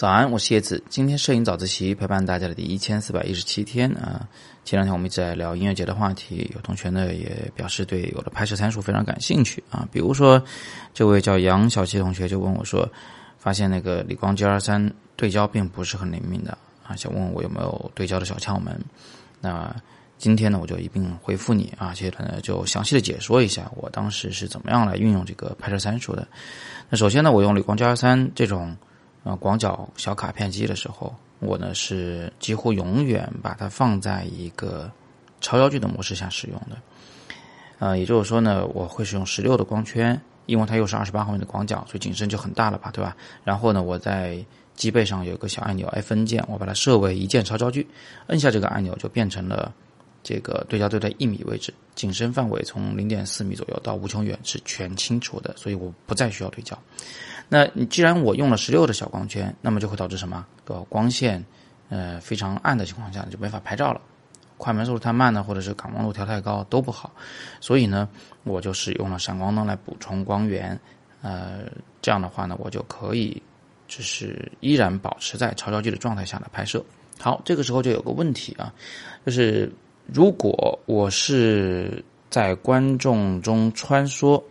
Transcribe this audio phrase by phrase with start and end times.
[0.00, 0.82] 早安，我是叶子。
[0.88, 4.26] 今天摄影早自习陪伴大家的第一千四百一十七天啊。
[4.64, 9.86] 前两天我们一直在聊音乐节的话题，有同学呢也表示对我的拍摄参数非常感兴趣啊。
[9.92, 10.42] 比如说，
[10.94, 12.88] 这位叫杨小七同学就问我说，
[13.36, 16.56] 发现那个理光 G 二三对焦并不是很灵敏的
[16.86, 18.82] 啊，想问我有没有对焦的小窍门。
[19.38, 19.70] 那
[20.16, 26.26] 今天呢，我就一并回复你啊，接着呢就详细的解说一下我当时是怎么样来运用这个拍摄参数的。
[26.88, 28.74] 那首先呢，我用理光 G 二三这种。
[29.22, 34.90] 啊，广角小卡片机的时候，我呢是几乎永远把它放在一个
[35.40, 36.76] 超焦距的模式下使用的。
[37.78, 43.16] 呃，也就是说呢，我会使用十六的光圈，因为它又是二十八毫米的广角，所以景深就很大了吧，对吧？
[43.44, 44.42] 然后呢，我在
[44.74, 47.86] 机背上有个小按钮 F N 键，我把它设为一键超焦距，
[48.28, 49.72] 摁下这个按钮就变成了
[50.22, 56.78] 这个对焦对在一米位置，景深范围从零点四米左右到无穷远是全清楚的，所以我不再需要对焦。
[57.48, 60.46] 那你既然我用了十六的小光圈，那么就会导致什么？
[60.64, 61.44] 个光线，
[61.88, 64.00] 呃，非常暗的情况下就没法拍照了。
[64.56, 67.10] 快门速度太慢呢，或者是感光度调太高都不好。
[67.60, 68.08] 所以呢，
[68.44, 70.78] 我就使用了闪光灯来补充光源。
[71.22, 71.62] 呃，
[72.02, 73.42] 这样的话呢，我就可以
[73.88, 76.84] 就是依然保持在超焦距的状态下来拍摄。
[77.18, 78.72] 好，这个时候就有个问题啊，
[79.26, 79.70] 就是
[80.12, 84.42] 如果我是在观众中穿梭。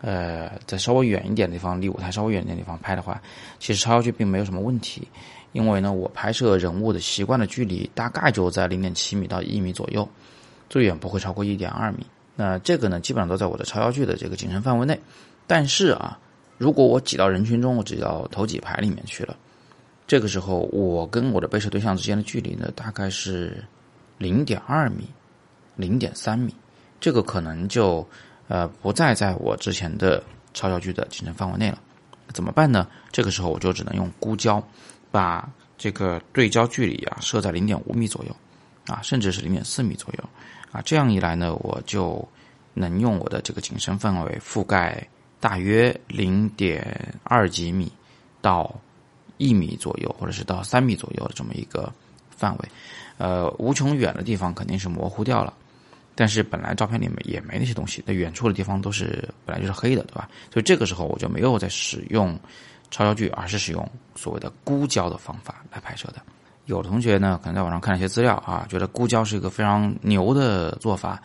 [0.00, 3.20] 呃，在稍微远一点的地方，离舞台稍微远一点的地方拍的话，
[3.58, 5.08] 其实超焦距并没有什么问题，
[5.50, 10.08] 因为呢，我拍摄人物的习惯的距离大概就在零点七米到一米左右，
[10.70, 12.06] 最远不会超过一点二米。
[12.36, 14.96] 那这个呢，基本上都在我的超焦距的这个景深范围内。
[15.48, 16.16] 但是啊，
[16.58, 19.36] 如果我挤到人群中，我挤到头几排里面去了，
[20.06, 23.64] 这个时候我跟我的被摄对象之间的距离呢，大概是
[24.18, 25.08] 零点二米、
[25.76, 26.54] 零点三米，
[27.00, 28.06] 这个可能就。
[28.50, 31.78] 呃，不再在我之前的超焦距的景深范围内了，
[32.32, 32.88] 怎么办呢？
[33.12, 34.66] 这个时候我就只能用估焦，
[35.10, 38.34] 把这个对焦距离啊设在零点五米左右，
[38.86, 40.24] 啊，甚至是零点四米左右，
[40.72, 42.26] 啊，这样一来呢，我就
[42.72, 45.06] 能用我的这个景深范围覆盖
[45.40, 47.92] 大约零点二几米
[48.40, 48.74] 到
[49.36, 51.92] 一米左右，或者是到三米左右的这么一个
[52.38, 52.68] 范围，
[53.18, 55.52] 呃，无穷远的地方肯定是模糊掉了。
[56.14, 60.28] 但是本来照片里面也没那些东西，那远处的地方都是本来就是黑的，对吧？
[60.52, 62.36] 所以这个时候我就没有在使用
[62.90, 66.22] 超焦距，而是使用所谓的估焦的方法来拍摄的。
[66.66, 71.20] 有同学呢可能在网上看了一些资料啊，觉得估焦是一个非常牛的做法。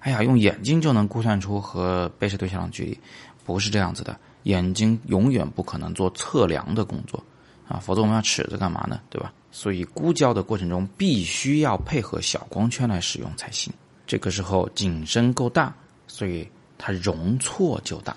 [0.00, 3.00] 哎呀，用眼睛就能估算出和被摄对象的距离，
[3.44, 4.14] 不是这样子的。
[4.42, 7.18] 眼睛永远不可能做测量的工作
[7.66, 9.00] 啊，否则我们要尺子干嘛呢？
[9.08, 9.32] 对吧？
[9.56, 13.72] 所以估焦的过程中必须要配合小光圈来使用才行。
[14.04, 15.72] 这个时候景深够大，
[16.08, 18.16] 所以它容错就大，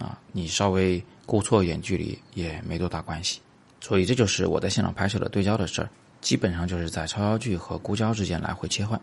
[0.00, 3.40] 啊，你稍微估错一点距离也没多大关系。
[3.80, 5.88] 所以这就是我在现场拍摄的对焦的事儿，
[6.20, 9.00] 基本上就是在超焦距和估焦之间来回切换。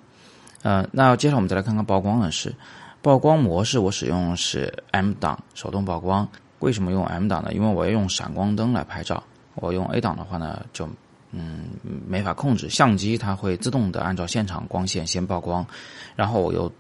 [0.64, 2.54] 呃，那接下来我们再来看看曝光的事。
[3.02, 6.28] 曝光模式我使用是 M 档手动曝光。
[6.60, 7.54] 为什么用 M 档呢？
[7.54, 9.24] 因为我要用闪光灯来拍照。
[9.56, 10.86] 我用 A 档的话呢，就。
[11.32, 11.70] 嗯，
[12.08, 15.66] 没法控制相机，它会自动的按照现场光线先曝光，
[16.16, 16.72] 然后我又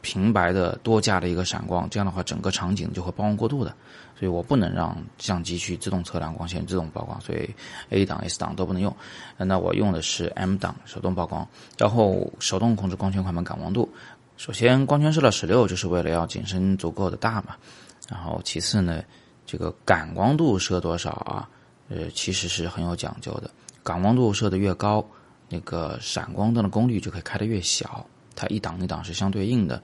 [0.00, 3.74] 平白的多加了一个闪光，这样的话整个场景就会曝光过度的，
[4.18, 7.54] 所以我不能让相机去自动测量光线、自动曝光，所以
[7.90, 8.94] A 档、S 档都不能用。
[9.36, 11.46] 那我用的是 M 档手动曝光，
[11.78, 13.92] 然后手动控制光圈、快门、感光度。
[14.36, 17.56] 首先光圈设到十六，就是为了要景深足够的大嘛。
[18.10, 19.02] 然后其次呢，
[19.46, 21.48] 这个感光度设多少啊？
[21.88, 23.50] 呃，其实是很有讲究的。
[23.84, 25.06] 感光度设的越高，
[25.48, 29.80] 那个闪光灯的功率就可以开得越小，它一档一档是相对应的。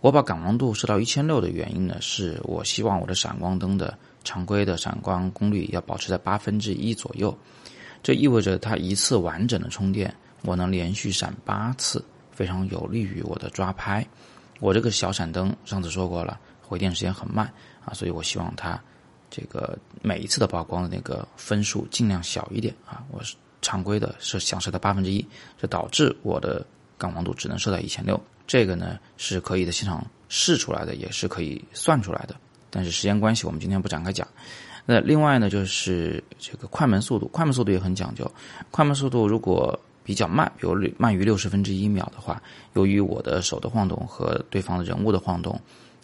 [0.00, 7.36] 我把感光度设到一千六的原因呢，是我希望我的闪光灯的常规的闪光功率要保持在八分之一左右，
[8.02, 14.06] 这意味着它一次完整的充电，我能连续闪八次，非常有利于我的抓拍。
[14.60, 17.52] 我这个小闪灯上次说过了，回电时间很慢
[17.84, 18.80] 啊，所以我希望它。
[19.30, 25.24] 这个每一次的曝光的那个分数尽量小一点啊，我是常规的是想设到八分之一，
[25.60, 26.64] 这导致我的
[26.96, 28.18] 感光度只能设到一千六。
[28.46, 32.34] 这个呢是可以在现场试出来的，也是可以算出来的。
[32.70, 34.26] 但是时间关系，我们今天不展开讲。
[34.86, 38.30] 那另外呢，就是这个快门速度，快门速度也很讲究。
[38.70, 42.42] 快门速度如果比较慢，比如慢于六十分之一秒的话，
[42.72, 45.60] 由于我的手的晃动和对方的人物的晃动。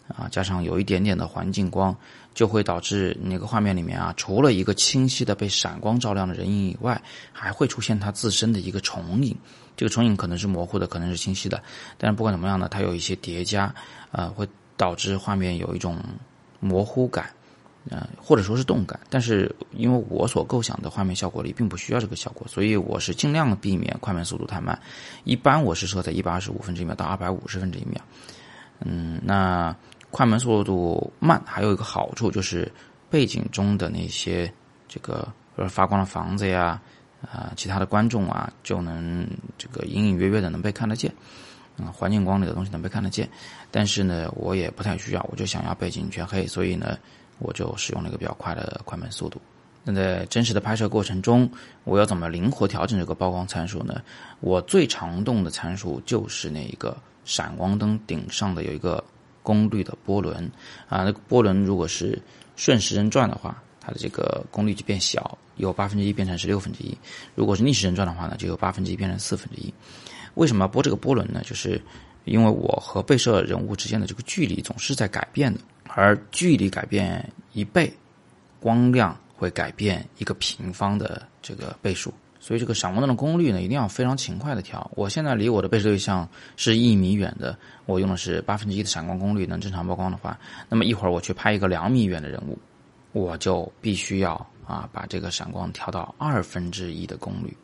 [0.09, 1.97] 啊，加上有一点点的环境光，
[2.35, 7.01] 就会导致那个画面里面啊，除了一个清晰的被闪光照亮的人影以外，
[7.33, 9.37] 还会出现它自身的一个重影。
[9.77, 11.63] 这个重影可能是模糊的，可能是清晰的，
[11.99, 13.75] 但是不管怎么样呢，它有一些叠加，
[14.13, 15.99] 呃，会导致画面有一种
[16.61, 17.31] 模糊感。
[17.91, 24.81] 呃，或者说是动感，但是因为我所构想的画面效果里并不需要这个效果，所以我是尽量避免快门速度太慢。
[25.25, 28.01] 一般我是设在一百二十五分之一秒到二百五十分之一秒。
[28.81, 29.75] 嗯，那
[30.11, 32.71] 快门速度慢还有一个好处就是
[33.11, 34.53] 背景中的那些
[34.89, 35.27] 这个
[35.57, 36.81] 比如发光的房子呀，
[37.23, 39.27] 啊，其他的观众啊，就能
[39.57, 41.13] 这个隐隐约约的能被看得见。
[41.77, 43.29] 嗯，环境光里的东西能被看得见，
[43.71, 46.99] 但是呢，我也不太需要，我就想要背景全黑，所以呢。
[47.41, 49.41] 我就使用了一个比较快的快门速度。
[49.85, 51.49] 那在真实的拍摄过程中，
[51.85, 54.01] 我要怎么灵活调整这个曝光参数呢？
[54.41, 59.05] 我最常动的参数就是那一个闪光灯顶上的有一个
[59.43, 60.51] 功率的波轮
[60.89, 62.19] 啊，那个波轮如果是
[62.57, 66.97] 顺时针转的话，它的这个功率就变小，由八分之一变成十六分之一；
[67.35, 69.73] 如果是逆时针转的话呢，就由八分之一变成四分之一。
[70.35, 71.43] 为什么要拨这个波轮呢？
[71.45, 71.79] 就是
[72.25, 75.61] 因为我和被摄人物之间的这个距离总是在改变的。
[75.97, 77.93] 而距离改变一倍，
[78.59, 82.11] 光亮会改变一个平方的这个倍数，
[82.41, 84.91] 所以这个闪光灯的功率呢，一定要非常勤快的调。
[84.95, 86.27] 我现在离我的被摄对象
[86.57, 87.55] 是一米远的，
[87.85, 92.59] 我用的是八分之一的闪光功率能正常曝光的话，那么一会儿我去拍一个两米远的人物，
[93.13, 94.35] 我就必须要
[94.67, 97.55] 啊把这个闪光调到二分之一的功率，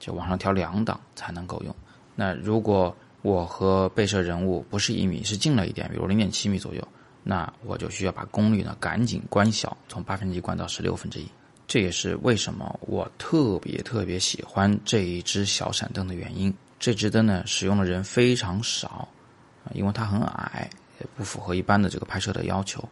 [0.00, 1.72] 就往上调两档才能够用。
[2.16, 2.92] 那如果
[3.22, 6.82] 我和被摄人物不是一米，是近了一点，比如零点七米左右。
[7.22, 11.28] 那我就需要把功率呢赶紧关小，从八分之一关到十六分之一。
[11.66, 16.54] 这也是为什么我特别特别喜欢这一只小闪灯的原因。
[16.78, 19.06] 这只灯呢使用的人非常少
[19.64, 20.70] 啊，因为它很矮，
[21.14, 22.82] 不符合一般的这个拍摄的要求，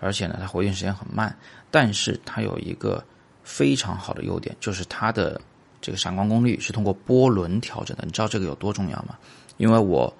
[0.00, 1.34] 而且呢它回电时间很慢。
[1.70, 3.02] 但是它有一个
[3.42, 5.40] 非常好的优点，就是它的
[5.80, 8.04] 这个闪光功率是通过波轮调整的。
[8.04, 9.16] 你知道这个有多重要吗？
[9.56, 10.12] 因为我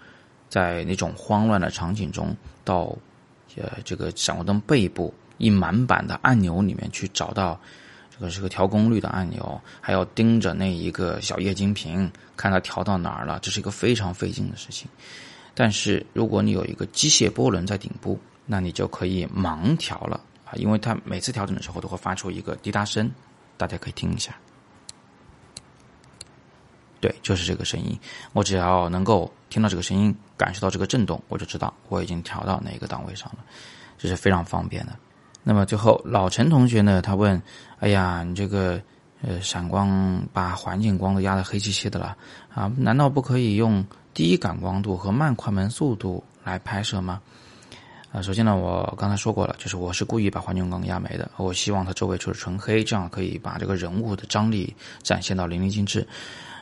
[0.48, 2.34] 在那种慌乱的场景中
[2.64, 2.96] 到。
[3.56, 7.58] 呃，这个闪光灯背部一满版的按钮里面去找到
[8.10, 14.88] 这个是个调功率的按钮，还要盯着那一个小液晶屏看它调到哪儿了，这是一个非常费劲的事情。
[15.54, 23.10] 但是如果你有一个机械波轮在顶部，那你就可以盲调了啊，因为它每次调整的时候都会发出一个滴答声，
[23.56, 24.36] 大家可以听一下。
[27.00, 27.98] 对，就是这个声音。
[28.32, 33.38] 我只要能够听到这个声音，感受到这个震动，我就知道我已经调到哪个档位上了，
[33.96, 34.92] 这是非常方便的。
[35.42, 37.40] 那么最后，老陈同学呢，他问
[37.80, 38.80] ：“哎呀，你这个
[39.22, 42.16] 呃闪光把环境光都压得黑漆漆的了
[42.54, 47.20] 啊，难道不可以用低感光度和慢快门速度来拍摄吗？”
[48.10, 56.06] 啊，首先呢，我刚才说过了，就是我是故意把环境光压没的，我希望它周围就是纯黑，这样可以把这个人物的张力展现到淋漓尽致。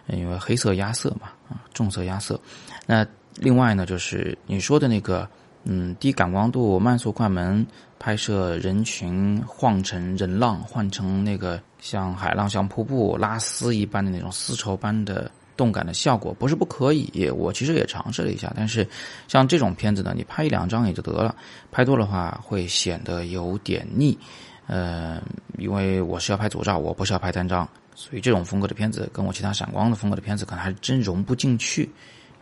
[0.08, 2.40] 因为黑色压色嘛，啊，重色压色。
[2.86, 3.04] 那
[3.34, 5.28] 另外呢，就是你说的那个，
[5.64, 7.66] 嗯，低感光度、慢速快门
[7.98, 17.30] 拍摄人群晃成人浪，换成那个像海浪、像瀑布拉丝一般的那种丝绸般的动感的效果，不是不可以。
[17.30, 18.86] 我其实也尝试了一下，但是
[19.28, 21.34] 像这种片子呢，你拍一两张也就得了，
[21.70, 24.16] 拍多的话会显得有点腻。
[24.66, 25.22] 呃，
[25.58, 27.68] 因为我是要拍组照，我不是要拍单张。
[27.94, 31.88] 所以这种风格的片子跟我其他闪光的风格的片子可能还真融不进去，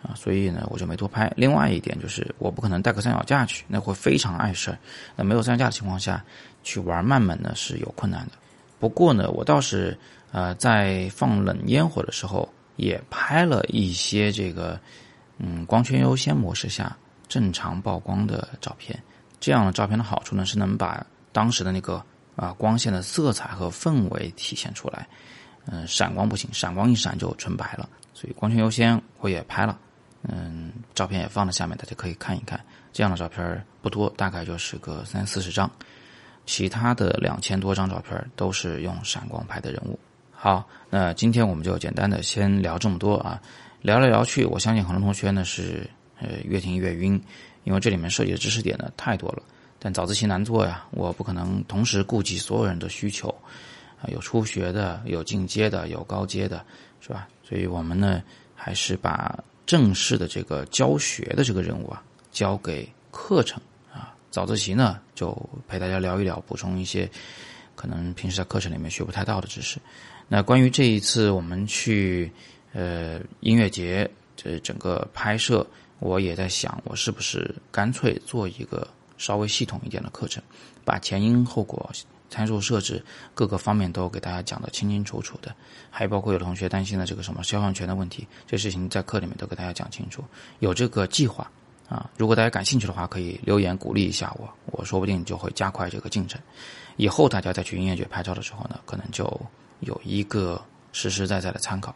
[0.02, 1.32] 啊，所以呢我就没多拍。
[1.36, 4.78] 另外一点就是我不可能带个三脚架去，那会非常碍事儿。
[5.14, 6.24] 那没有三脚架的情况下
[6.64, 8.32] 去玩慢门呢是有困难的。
[8.80, 9.96] 不过呢我倒是
[10.32, 14.80] 呃在放冷烟火的时候也拍了一些这个
[15.38, 16.96] 嗯光圈优先模式下
[17.28, 19.00] 正常曝光的照片。
[19.40, 22.04] 这样的照片的好处呢是能把当时的那个
[22.36, 25.06] 啊光线的色彩和氛围体现出来。
[25.66, 29.78] 嗯，闪光不行，闪光一闪就纯白了，所以光圈优先我也拍了，
[30.28, 32.60] 嗯，照片也放在下面，大家可以看一看。
[32.92, 35.70] 这样的照片不多，大概就是个三四十张，
[36.44, 39.98] 其他的两千多张照片都是用闪光拍的人物。
[40.44, 43.40] 好，那今天我们就简单的先聊这么多啊，
[43.80, 45.88] 聊来聊去，我相信很多同学呢是
[46.20, 47.18] 呃越听越晕，
[47.62, 49.42] 因为这里面涉及的知识点呢太多了，
[49.78, 53.34] 但早自习难做呀，我不可能同时顾及所有人的需求
[54.02, 54.04] 啊。
[54.08, 56.62] 有初学的，有进阶的，有高阶的，
[57.00, 57.26] 是吧？
[57.42, 58.22] 所以我们呢，
[58.54, 63.58] 还是把正式的这个教学的这个任务啊，交给课程
[63.90, 64.14] 啊。
[64.30, 65.34] 早自习呢，就
[65.66, 67.10] 陪大家聊一聊，补充一些
[67.74, 69.78] 可能平时在课程里面学不太到的知识。
[70.28, 72.30] 那关于这一次我们去
[72.72, 75.66] 呃音乐节这整个拍摄，
[75.98, 78.86] 我也在想，我是不是干脆做一个
[79.18, 80.42] 稍微系统一点的课程，
[80.84, 81.90] 把前因后果。
[82.30, 83.00] 参数设置
[83.32, 85.54] 各个方面都给大家讲的清清楚楚的，
[85.88, 90.24] 还包括有同学担心的这个什么肖像权的问题，这事情在课里面都给大家讲清楚。
[90.58, 91.48] 有这个计划，
[91.88, 92.10] 啊。
[92.16, 96.40] 如果大家感兴趣的话，可以留言鼓励一下我，我说不定就会加快这个进程。
[96.96, 99.24] 以后大家再去音乐节拍照的时候呢，可能就
[99.80, 100.62] 有一个
[100.92, 101.94] 实实在在的参考。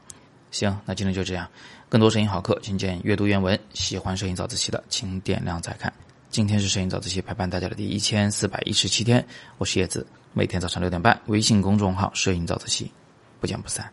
[0.51, 1.49] 行，那今天就这样。
[1.89, 3.59] 更多摄影好课，请见阅读原文。
[3.75, 5.93] 喜欢摄影早自习的，请点亮再看。
[6.31, 9.27] 今天是摄影早自习陪伴大家的第一千四百一十七天，
[9.57, 12.91] 我是叶子，每天早上六点半，微信公众号“摄影早自习”，
[13.41, 13.91] 不见不散。